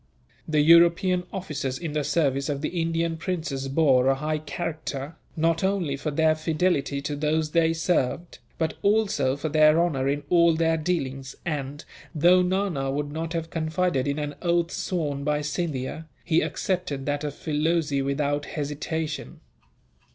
[0.47, 5.63] The European officers in the service of the Indian princes bore a high character, not
[5.63, 10.55] only for their fidelity to those they served, but also for their honour in all
[10.55, 11.85] their dealings and,
[12.15, 17.23] though Nana would not have confided in an oath sworn by Scindia, he accepted that
[17.23, 19.39] of Filoze without hesitation.